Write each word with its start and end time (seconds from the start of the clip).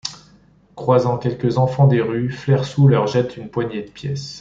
Croisant 0.75 1.19
quelques 1.19 1.59
enfants 1.59 1.85
des 1.85 2.01
rues, 2.01 2.31
Flairsou 2.31 2.87
leur 2.87 3.05
jette 3.05 3.37
une 3.37 3.51
poignée 3.51 3.83
de 3.83 3.91
pièces. 3.91 4.29